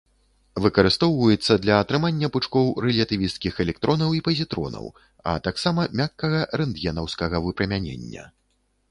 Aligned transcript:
Выкарыстоўваецца 0.65 1.57
для 1.65 1.75
атрымання 1.83 2.27
пучкоў 2.37 2.71
рэлятывісцкіх 2.85 3.53
электронаў 3.65 4.15
і 4.19 4.21
пазітронаў, 4.27 4.85
а 5.33 5.35
таксама 5.49 5.81
мяккага 6.01 6.41
рэнтгенаўскага 6.63 7.43
выпрамянення. 7.49 8.23